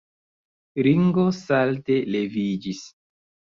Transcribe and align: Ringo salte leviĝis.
Ringo 0.87 1.27
salte 1.41 1.99
leviĝis. 2.17 2.83